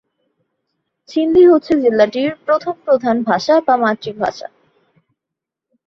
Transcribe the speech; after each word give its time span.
সিন্ধি 1.09 1.43
হচ্ছে 1.45 1.73
জেলাটির 1.83 2.31
প্রথম 2.45 2.75
প্রধান 2.85 3.15
ভাষা 3.23 3.55
বা 3.67 3.75
মাতৃভাষা। 3.77 4.47